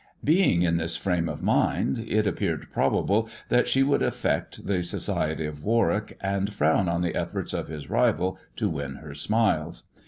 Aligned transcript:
Being 0.23 0.63
in 0.63 0.77
tliii 0.79 0.97
frame 0.97 1.29
of 1.29 1.43
mind, 1.43 2.03
it 2.07 2.25
appeared 2.25 2.71
probable 2.71 3.29
that 3.49 3.75
le 3.75 3.85
would 3.85 4.01
affect 4.01 4.65
the 4.65 4.81
society 4.81 5.45
of 5.45 5.63
Warwick 5.63 6.17
and 6.21 6.51
frown 6.51 6.89
on 6.89 7.01
the 7.03 7.13
Forts 7.31 7.53
of 7.53 7.67
his 7.67 7.87
rival 7.87 8.39
to 8.55 8.67
win 8.67 8.95
her 8.95 9.13
smiles. 9.13 9.83